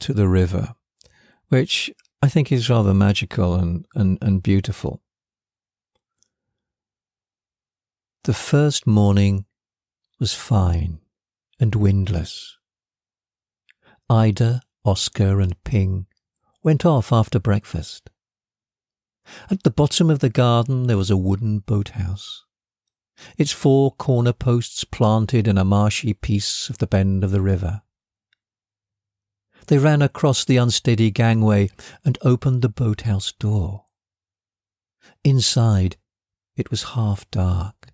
to 0.00 0.12
the 0.12 0.28
river, 0.28 0.74
which 1.48 1.90
I 2.22 2.28
think 2.28 2.52
is 2.52 2.68
rather 2.68 2.92
magical 2.92 3.54
and, 3.54 3.86
and, 3.94 4.18
and 4.20 4.42
beautiful. 4.42 5.02
The 8.24 8.34
first 8.34 8.86
morning 8.86 9.46
was 10.18 10.34
fine 10.34 11.00
and 11.58 11.74
windless. 11.74 12.58
Ida, 14.10 14.60
Oscar, 14.84 15.40
and 15.40 15.62
Ping 15.64 16.06
went 16.62 16.84
off 16.84 17.12
after 17.12 17.38
breakfast. 17.38 18.09
At 19.50 19.62
the 19.62 19.70
bottom 19.70 20.10
of 20.10 20.20
the 20.20 20.28
garden 20.28 20.86
there 20.86 20.96
was 20.96 21.10
a 21.10 21.16
wooden 21.16 21.60
boathouse, 21.60 22.44
its 23.36 23.52
four 23.52 23.92
corner 23.92 24.32
posts 24.32 24.84
planted 24.84 25.46
in 25.46 25.58
a 25.58 25.64
marshy 25.64 26.14
piece 26.14 26.70
of 26.70 26.78
the 26.78 26.86
bend 26.86 27.24
of 27.24 27.30
the 27.30 27.40
river. 27.40 27.82
They 29.66 29.78
ran 29.78 30.02
across 30.02 30.44
the 30.44 30.56
unsteady 30.56 31.10
gangway 31.10 31.70
and 32.04 32.18
opened 32.22 32.62
the 32.62 32.68
boathouse 32.68 33.32
door. 33.32 33.84
Inside, 35.22 35.96
it 36.56 36.70
was 36.70 36.94
half 36.94 37.30
dark, 37.30 37.92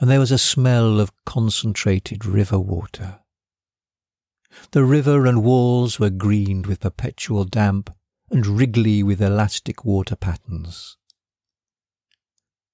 and 0.00 0.10
there 0.10 0.20
was 0.20 0.32
a 0.32 0.38
smell 0.38 1.00
of 1.00 1.12
concentrated 1.24 2.24
river 2.24 2.58
water 2.58 3.20
The 4.72 4.84
river 4.84 5.26
and 5.26 5.42
walls 5.42 5.98
were 5.98 6.10
greened 6.10 6.66
with 6.66 6.80
perpetual 6.80 7.44
damp 7.44 7.90
and 8.32 8.46
wriggly 8.46 9.02
with 9.02 9.20
elastic 9.20 9.84
water 9.84 10.16
patterns. 10.16 10.96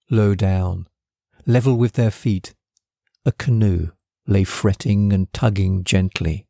Low 0.08 0.36
down, 0.36 0.86
level 1.46 1.76
with 1.76 1.94
their 1.94 2.12
feet, 2.12 2.54
a 3.26 3.32
canoe 3.32 3.90
lay 4.28 4.44
fretting 4.44 5.12
and 5.12 5.32
tugging 5.32 5.82
gently 5.82 6.46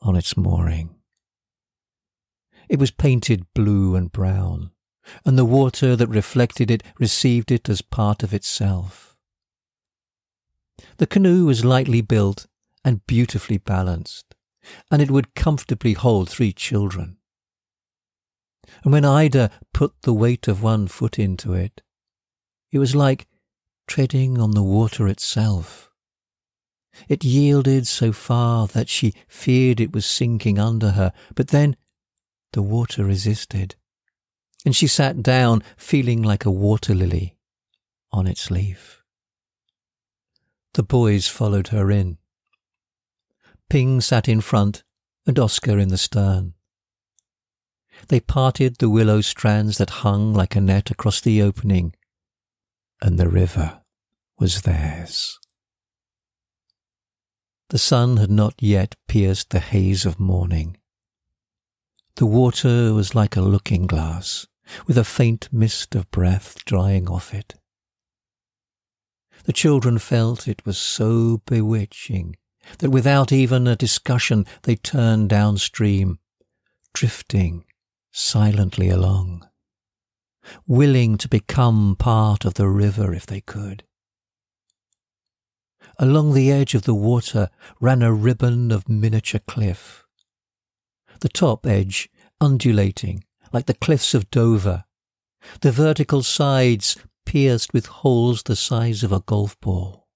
on 0.00 0.14
its 0.14 0.36
mooring. 0.36 0.94
It 2.68 2.78
was 2.78 2.92
painted 2.92 3.52
blue 3.54 3.96
and 3.96 4.12
brown, 4.12 4.70
and 5.24 5.36
the 5.36 5.44
water 5.44 5.96
that 5.96 6.06
reflected 6.06 6.70
it 6.70 6.82
received 6.98 7.50
it 7.50 7.68
as 7.68 7.82
part 7.82 8.22
of 8.22 8.32
itself. 8.32 9.16
The 10.98 11.08
canoe 11.08 11.46
was 11.46 11.64
lightly 11.64 12.02
built 12.02 12.46
and 12.84 13.04
beautifully 13.06 13.58
balanced, 13.58 14.34
and 14.92 15.02
it 15.02 15.10
would 15.10 15.34
comfortably 15.34 15.94
hold 15.94 16.30
three 16.30 16.52
children. 16.52 17.18
And 18.82 18.92
when 18.92 19.04
Ida 19.04 19.50
put 19.72 19.94
the 20.02 20.12
weight 20.12 20.48
of 20.48 20.62
one 20.62 20.86
foot 20.86 21.18
into 21.18 21.52
it, 21.52 21.82
it 22.72 22.78
was 22.78 22.94
like 22.94 23.26
treading 23.86 24.40
on 24.40 24.52
the 24.52 24.62
water 24.62 25.06
itself. 25.08 25.90
It 27.08 27.24
yielded 27.24 27.86
so 27.86 28.12
far 28.12 28.66
that 28.68 28.88
she 28.88 29.14
feared 29.26 29.80
it 29.80 29.92
was 29.92 30.06
sinking 30.06 30.58
under 30.58 30.90
her, 30.90 31.12
but 31.34 31.48
then 31.48 31.76
the 32.52 32.62
water 32.62 33.04
resisted, 33.04 33.74
and 34.64 34.76
she 34.76 34.86
sat 34.86 35.22
down 35.22 35.62
feeling 35.76 36.22
like 36.22 36.44
a 36.44 36.50
water 36.50 36.94
lily 36.94 37.36
on 38.12 38.26
its 38.26 38.50
leaf. 38.50 39.02
The 40.74 40.84
boys 40.84 41.26
followed 41.26 41.68
her 41.68 41.90
in. 41.90 42.18
Ping 43.68 44.00
sat 44.00 44.28
in 44.28 44.40
front 44.40 44.84
and 45.26 45.38
Oscar 45.38 45.78
in 45.78 45.88
the 45.88 45.98
stern. 45.98 46.53
They 48.08 48.20
parted 48.20 48.76
the 48.78 48.90
willow 48.90 49.20
strands 49.20 49.78
that 49.78 50.02
hung 50.04 50.34
like 50.34 50.56
a 50.56 50.60
net 50.60 50.90
across 50.90 51.20
the 51.20 51.40
opening, 51.42 51.94
and 53.00 53.18
the 53.18 53.28
river 53.28 53.80
was 54.38 54.62
theirs. 54.62 55.38
The 57.70 57.78
sun 57.78 58.18
had 58.18 58.30
not 58.30 58.54
yet 58.60 58.94
pierced 59.08 59.50
the 59.50 59.60
haze 59.60 60.04
of 60.04 60.20
morning. 60.20 60.76
The 62.16 62.26
water 62.26 62.92
was 62.92 63.14
like 63.14 63.36
a 63.36 63.40
looking 63.40 63.86
glass, 63.86 64.46
with 64.86 64.98
a 64.98 65.04
faint 65.04 65.48
mist 65.50 65.94
of 65.94 66.10
breath 66.10 66.64
drying 66.64 67.08
off 67.08 67.32
it. 67.34 67.54
The 69.44 69.52
children 69.52 69.98
felt 69.98 70.46
it 70.46 70.64
was 70.64 70.78
so 70.78 71.42
bewitching 71.46 72.36
that 72.78 72.90
without 72.90 73.32
even 73.32 73.66
a 73.66 73.76
discussion 73.76 74.46
they 74.62 74.76
turned 74.76 75.28
downstream, 75.28 76.18
drifting 76.92 77.64
silently 78.16 78.88
along, 78.88 79.44
willing 80.68 81.18
to 81.18 81.28
become 81.28 81.96
part 81.98 82.44
of 82.44 82.54
the 82.54 82.68
river 82.68 83.12
if 83.12 83.26
they 83.26 83.40
could. 83.40 83.82
Along 85.98 86.32
the 86.32 86.52
edge 86.52 86.74
of 86.74 86.82
the 86.82 86.94
water 86.94 87.50
ran 87.80 88.02
a 88.02 88.12
ribbon 88.12 88.70
of 88.70 88.88
miniature 88.88 89.40
cliff. 89.48 90.04
The 91.20 91.28
top 91.28 91.66
edge 91.66 92.08
undulating 92.40 93.24
like 93.52 93.66
the 93.66 93.74
cliffs 93.74 94.14
of 94.14 94.30
Dover, 94.30 94.84
the 95.62 95.72
vertical 95.72 96.22
sides 96.22 96.96
pierced 97.26 97.72
with 97.72 97.86
holes 97.86 98.44
the 98.44 98.54
size 98.54 99.02
of 99.02 99.10
a 99.10 99.20
golf 99.20 99.58
ball. 99.60 100.06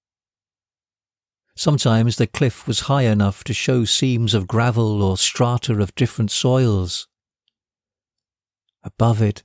Sometimes 1.53 2.15
the 2.15 2.27
cliff 2.27 2.65
was 2.65 2.81
high 2.81 3.03
enough 3.03 3.43
to 3.43 3.53
show 3.53 3.83
seams 3.83 4.33
of 4.33 4.47
gravel 4.47 5.03
or 5.03 5.17
strata 5.17 5.77
of 5.81 5.93
different 5.95 6.31
soils. 6.31 7.08
Above 8.83 9.21
it, 9.21 9.43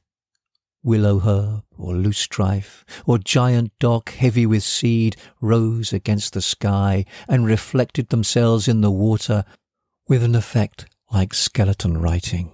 willow 0.83 1.19
herb 1.21 1.65
or 1.77 1.95
loosestrife 1.95 2.85
or 3.07 3.19
giant 3.19 3.73
dock 3.81 4.11
heavy 4.11 4.47
with 4.47 4.63
seed 4.63 5.17
rose 5.41 5.93
against 5.93 6.35
the 6.35 6.43
sky 6.43 7.05
and 7.27 7.47
reflected 7.47 8.11
themselves 8.11 8.69
in 8.69 8.83
the 8.83 8.91
water 8.91 9.45
with 10.07 10.23
an 10.23 10.35
effect 10.35 10.87
like 11.11 11.33
skeleton 11.33 11.99
writing. 11.99 12.53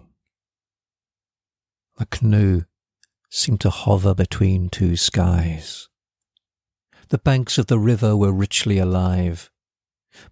The 1.99 2.07
canoe 2.07 2.63
seemed 3.29 3.61
to 3.61 3.71
hover 3.71 4.15
between 4.15 4.71
two 4.71 4.97
skies. 4.97 5.89
The 7.09 7.19
banks 7.19 7.59
of 7.59 7.67
the 7.67 7.79
river 7.79 8.17
were 8.17 8.33
richly 8.33 8.79
alive. 8.79 9.51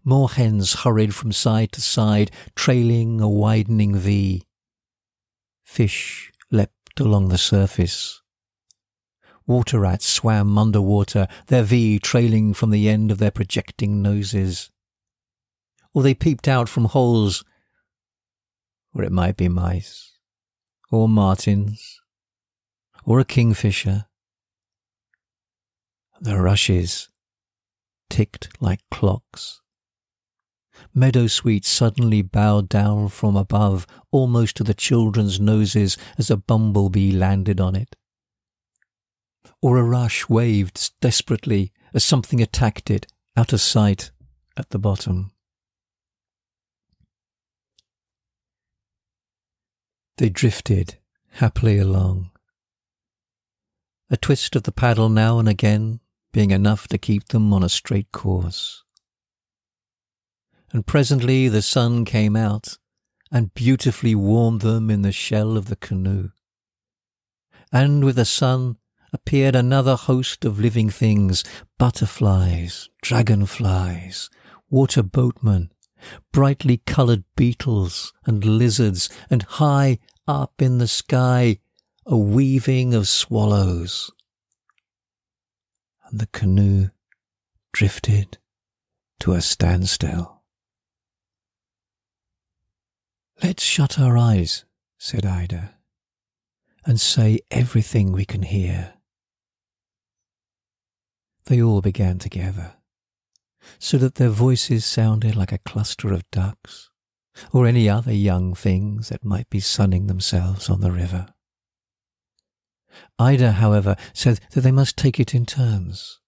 Moorhens 0.07 0.83
hurried 0.83 1.15
from 1.15 1.33
side 1.33 1.73
to 1.73 1.81
side, 1.81 2.31
trailing 2.55 3.21
a 3.21 3.29
widening 3.29 3.97
V. 3.97 4.45
Fish 5.65 6.33
leapt 6.99 7.07
along 7.07 7.29
the 7.29 7.39
surface. 7.39 8.23
Water 9.47 9.81
rats 9.81 10.07
swam 10.07 10.59
underwater, 10.59 11.27
their 11.47 11.63
V 11.63 11.99
trailing 11.99 12.55
from 12.55 12.71
the 12.71 12.89
end 12.89 13.11
of 13.11 13.19
their 13.19 13.31
projecting 13.31 14.03
noses. 14.03 14.71
Or 15.95 16.03
they 16.03 16.15
peeped 16.15 16.49
out 16.49 16.69
from 16.69 16.87
holes, 16.87 17.45
or 18.95 19.05
it 19.05 19.13
might 19.13 19.37
be 19.37 19.49
mice, 19.49 20.19
or 20.91 21.09
martins, 21.09 22.01
or 23.05 23.21
a 23.21 23.25
kingfisher. 23.25 24.07
The 26.21 26.39
rushes 26.39 27.09
ticked 28.11 28.49
like 28.61 28.81
clocks. 28.91 29.63
Meadowsweet 30.95 31.65
suddenly 31.65 32.23
bowed 32.23 32.69
down 32.69 33.09
from 33.09 33.37
above 33.37 33.87
almost 34.11 34.57
to 34.57 34.65
the 34.65 34.75
children's 34.75 35.39
noses 35.39 35.97
as 36.17 36.31
a 36.31 36.37
bumblebee 36.37 37.13
landed 37.13 37.61
on 37.61 37.77
it. 37.77 37.95
Or 39.61 39.77
a 39.77 39.83
rush 39.83 40.29
waved 40.29 40.93
desperately 41.01 41.73
as 41.95 42.05
something 42.05 42.41
attacked 42.41 42.91
it 42.91 43.07
out 43.37 43.53
of 43.53 43.61
sight 43.61 44.11
at 44.57 44.71
the 44.71 44.79
bottom. 44.79 45.31
They 50.17 50.29
drifted 50.29 50.99
happily 51.33 51.79
along, 51.79 52.33
a 54.11 54.17
twist 54.17 54.57
of 54.57 54.65
the 54.65 54.73
paddle 54.73 55.09
now 55.09 55.39
and 55.39 55.49
again 55.49 56.01
being 56.33 56.51
enough 56.51 56.89
to 56.89 56.99
keep 56.99 57.29
them 57.29 57.53
on 57.53 57.63
a 57.63 57.69
straight 57.69 58.11
course. 58.11 58.83
And 60.73 60.87
presently 60.87 61.49
the 61.49 61.63
sun 61.63 62.05
came 62.05 62.37
out 62.37 62.79
and 63.31 63.55
beautifully 63.55 64.15
warmed 64.15 64.61
them 64.61 64.91
in 64.91 65.03
the 65.03 65.13
shell 65.13 65.57
of 65.57 65.67
the 65.67 65.77
canoe. 65.77 66.31
And 67.73 68.05
with 68.05 68.17
the 68.17 68.25
sun 68.25 68.77
appeared 69.13 69.57
another 69.57 69.97
host 69.97 70.45
of 70.45 70.61
living 70.61 70.91
things, 70.91 71.45
butterflies, 71.79 72.89
dragonflies, 73.03 74.29
water 74.71 75.03
boatmen, 75.03 75.71
brightly 76.33 76.79
coloured 76.79 77.25
beetles 77.37 78.13
and 78.27 78.45
lizards, 78.45 79.09
and 79.31 79.43
high 79.43 79.99
up 80.27 80.61
in 80.61 80.79
the 80.79 80.89
sky 80.89 81.59
a 82.07 82.17
weaving 82.17 82.95
of 82.95 83.09
swallows. 83.09 84.11
And 86.11 86.21
the 86.21 86.29
canoe 86.29 86.89
drifted 87.73 88.39
to 89.21 89.33
a 89.33 89.41
standstill. 89.41 90.38
Let's 93.43 93.63
shut 93.63 94.01
our 94.01 94.19
eyes, 94.19 94.65
said 94.99 95.25
Ida, 95.25 95.75
and 96.85 97.01
say 97.01 97.39
everything 97.51 98.11
we 98.11 98.25
can 98.25 98.43
hear. 98.43 98.95
They 101.47 101.63
all 101.63 101.81
began 101.81 102.19
together, 102.19 102.75
so 103.79 103.97
that 103.99 104.17
their 104.17 104.29
voices 104.29 104.85
sounded 104.85 105.37
like 105.37 105.53
a 105.53 105.59
cluster 105.59 106.13
of 106.13 106.29
ducks, 106.33 106.91
or 107.53 107.65
any 107.65 107.89
other 107.89 108.13
young 108.13 108.55
things 108.55 109.09
that 109.09 109.25
might 109.25 109.49
be 109.49 109.61
sunning 109.61 110.09
themselves 110.09 110.69
on 110.69 110.81
the 110.81 110.91
river. 110.91 111.33
Ida, 113.21 113.53
however, 113.53 113.95
said 114.13 114.41
that 114.51 114.63
they 114.63 114.73
must 114.73 114.97
take 114.97 115.21
it 115.21 115.33
in 115.33 115.47
turns, 115.47 116.19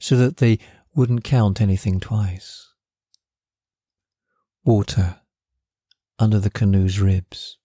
so 0.00 0.16
that 0.16 0.38
they 0.38 0.58
wouldn't 0.92 1.22
count 1.22 1.60
anything 1.60 2.00
twice. 2.00 2.74
Water 4.64 5.20
under 6.18 6.38
the 6.38 6.50
canoe's 6.50 6.98
ribs. 7.00 7.58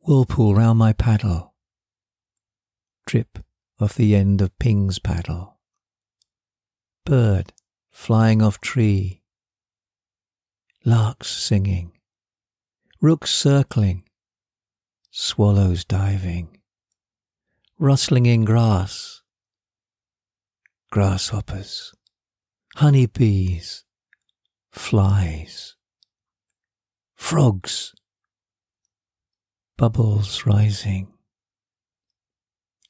Whirlpool 0.00 0.54
round 0.54 0.78
my 0.78 0.92
paddle. 0.92 1.54
Drip 3.06 3.38
off 3.80 3.94
the 3.94 4.14
end 4.14 4.40
of 4.40 4.58
Ping's 4.58 4.98
paddle. 4.98 5.58
Bird 7.04 7.52
flying 7.90 8.42
off 8.42 8.60
tree. 8.60 9.22
Larks 10.84 11.28
singing. 11.28 11.92
Rooks 13.00 13.30
circling 13.30 14.04
swallows 15.16 15.84
diving, 15.84 16.58
rustling 17.78 18.26
in 18.26 18.44
grass, 18.44 19.22
grasshoppers, 20.90 21.94
honey 22.74 23.06
bees, 23.06 23.84
flies, 24.72 25.73
frogs, 27.24 27.94
bubbles 29.78 30.44
rising, 30.44 31.10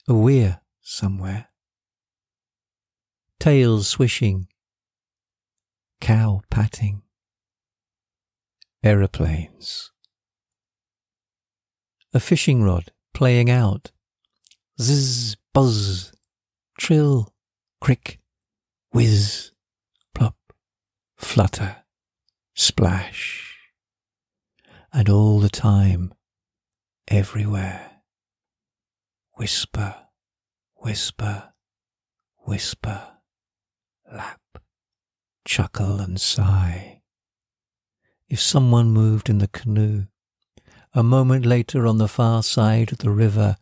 a 0.08 0.12
weir 0.12 0.60
somewhere, 0.82 1.46
tails 3.38 3.86
swishing, 3.86 4.48
cow 6.00 6.40
patting, 6.50 7.02
aeroplanes, 8.82 9.92
a 12.12 12.18
fishing 12.18 12.60
rod 12.60 12.90
playing 13.14 13.48
out, 13.48 13.92
zzz, 14.80 15.36
buzz, 15.52 16.12
trill, 16.76 17.32
crick, 17.80 18.18
whiz, 18.90 19.52
plop, 20.12 20.34
flutter, 21.16 21.76
splash, 22.56 23.53
and 24.94 25.08
all 25.08 25.40
the 25.40 25.50
time, 25.50 26.14
everywhere, 27.08 27.90
whisper, 29.32 29.96
whisper, 30.76 31.52
whisper, 32.46 33.02
lap, 34.12 34.40
chuckle 35.44 35.98
and 35.98 36.20
sigh. 36.20 37.02
If 38.28 38.40
someone 38.40 38.92
moved 38.92 39.28
in 39.28 39.38
the 39.38 39.48
canoe, 39.48 40.06
a 40.92 41.02
moment 41.02 41.44
later 41.44 41.88
on 41.88 41.98
the 41.98 42.06
far 42.06 42.44
side 42.44 42.92
of 42.92 42.98
the 42.98 43.10
river, 43.10 43.56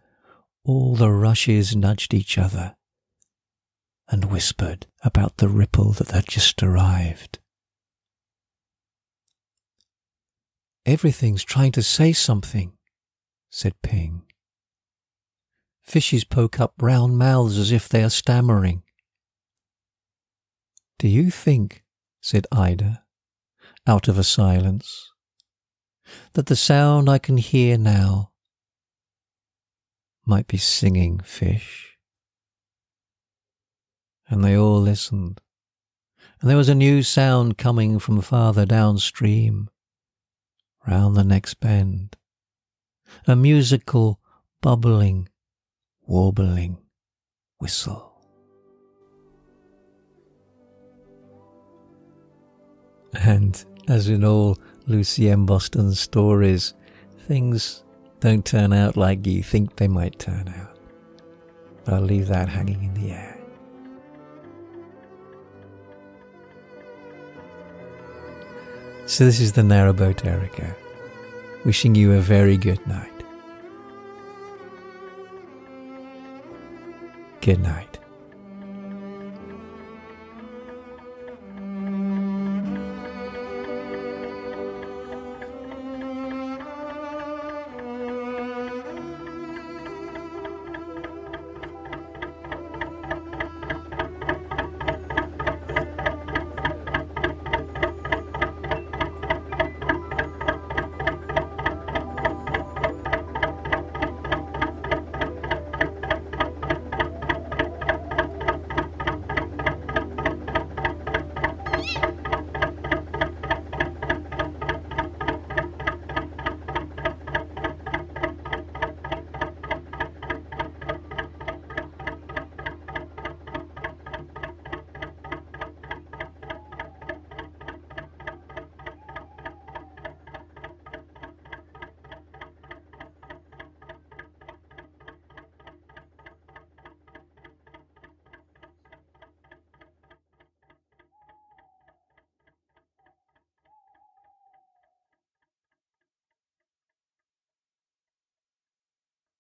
all 0.64 0.96
the 0.96 1.10
rushes 1.10 1.74
nudged 1.74 2.12
each 2.12 2.36
other 2.36 2.76
and 4.06 4.26
whispered 4.26 4.86
about 5.02 5.38
the 5.38 5.48
ripple 5.48 5.92
that 5.92 6.10
had 6.10 6.28
just 6.28 6.62
arrived. 6.62 7.38
Everything's 10.84 11.44
trying 11.44 11.72
to 11.72 11.82
say 11.82 12.12
something, 12.12 12.72
said 13.50 13.80
Ping. 13.82 14.22
Fishes 15.82 16.24
poke 16.24 16.58
up 16.58 16.74
round 16.80 17.18
mouths 17.18 17.56
as 17.58 17.70
if 17.70 17.88
they 17.88 18.02
are 18.02 18.10
stammering. 18.10 18.82
Do 20.98 21.08
you 21.08 21.30
think, 21.30 21.84
said 22.20 22.46
Ida, 22.50 23.04
out 23.86 24.08
of 24.08 24.18
a 24.18 24.24
silence, 24.24 25.12
that 26.32 26.46
the 26.46 26.56
sound 26.56 27.08
I 27.08 27.18
can 27.18 27.36
hear 27.36 27.78
now 27.78 28.32
might 30.24 30.46
be 30.46 30.58
singing 30.58 31.20
fish? 31.20 31.96
And 34.28 34.42
they 34.42 34.56
all 34.56 34.80
listened, 34.80 35.40
and 36.40 36.48
there 36.48 36.56
was 36.56 36.68
a 36.68 36.74
new 36.74 37.02
sound 37.02 37.58
coming 37.58 37.98
from 37.98 38.20
farther 38.20 38.64
downstream, 38.64 39.68
round 40.86 41.16
the 41.16 41.24
next 41.24 41.54
bend, 41.54 42.16
a 43.26 43.36
musical, 43.36 44.20
bubbling, 44.60 45.28
warbling 46.06 46.78
whistle. 47.58 48.12
And 53.14 53.62
as 53.88 54.08
in 54.08 54.24
all 54.24 54.58
Lucy 54.86 55.28
M. 55.28 55.46
Boston 55.46 55.92
stories, 55.94 56.74
things 57.26 57.84
don't 58.20 58.44
turn 58.44 58.72
out 58.72 58.96
like 58.96 59.26
you 59.26 59.42
think 59.42 59.76
they 59.76 59.88
might 59.88 60.18
turn 60.18 60.48
out. 60.48 60.78
But 61.84 61.94
I'll 61.94 62.00
leave 62.00 62.28
that 62.28 62.48
hanging 62.48 62.84
in 62.84 62.94
the 62.94 63.12
air. 63.12 63.41
So 69.12 69.26
this 69.26 69.40
is 69.40 69.52
the 69.52 69.60
narrowboat 69.60 70.24
Erica, 70.24 70.74
wishing 71.66 71.94
you 71.94 72.12
a 72.12 72.20
very 72.22 72.56
good 72.56 72.80
night. 72.86 73.12
Good 77.42 77.60
night. 77.60 77.98